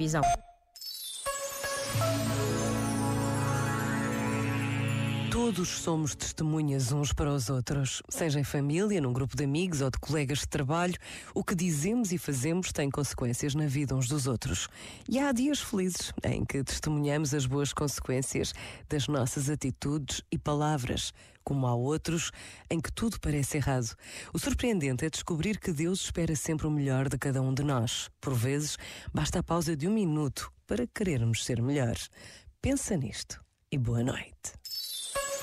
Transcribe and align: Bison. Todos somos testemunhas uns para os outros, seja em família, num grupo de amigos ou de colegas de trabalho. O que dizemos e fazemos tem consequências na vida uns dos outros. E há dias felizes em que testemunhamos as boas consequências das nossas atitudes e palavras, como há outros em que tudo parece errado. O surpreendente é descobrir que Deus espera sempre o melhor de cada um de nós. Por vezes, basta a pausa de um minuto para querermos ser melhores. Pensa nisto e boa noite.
Bison. 0.00 0.49
Todos 5.42 5.68
somos 5.68 6.14
testemunhas 6.14 6.92
uns 6.92 7.14
para 7.14 7.32
os 7.32 7.48
outros, 7.48 8.02
seja 8.10 8.38
em 8.38 8.44
família, 8.44 9.00
num 9.00 9.10
grupo 9.10 9.34
de 9.34 9.44
amigos 9.44 9.80
ou 9.80 9.90
de 9.90 9.98
colegas 9.98 10.40
de 10.40 10.46
trabalho. 10.46 10.94
O 11.34 11.42
que 11.42 11.54
dizemos 11.54 12.12
e 12.12 12.18
fazemos 12.18 12.72
tem 12.72 12.90
consequências 12.90 13.54
na 13.54 13.66
vida 13.66 13.94
uns 13.94 14.06
dos 14.06 14.26
outros. 14.26 14.68
E 15.08 15.18
há 15.18 15.32
dias 15.32 15.58
felizes 15.58 16.12
em 16.22 16.44
que 16.44 16.62
testemunhamos 16.62 17.32
as 17.32 17.46
boas 17.46 17.72
consequências 17.72 18.52
das 18.86 19.08
nossas 19.08 19.48
atitudes 19.48 20.20
e 20.30 20.36
palavras, 20.36 21.10
como 21.42 21.66
há 21.66 21.74
outros 21.74 22.30
em 22.68 22.78
que 22.78 22.92
tudo 22.92 23.18
parece 23.18 23.56
errado. 23.56 23.96
O 24.34 24.38
surpreendente 24.38 25.06
é 25.06 25.10
descobrir 25.10 25.58
que 25.58 25.72
Deus 25.72 26.02
espera 26.02 26.36
sempre 26.36 26.66
o 26.66 26.70
melhor 26.70 27.08
de 27.08 27.16
cada 27.16 27.40
um 27.40 27.54
de 27.54 27.62
nós. 27.62 28.10
Por 28.20 28.34
vezes, 28.34 28.76
basta 29.12 29.38
a 29.38 29.42
pausa 29.42 29.74
de 29.74 29.88
um 29.88 29.94
minuto 29.94 30.52
para 30.66 30.86
querermos 30.86 31.46
ser 31.46 31.62
melhores. 31.62 32.10
Pensa 32.60 32.94
nisto 32.94 33.42
e 33.72 33.78
boa 33.78 34.04
noite. 34.04 34.60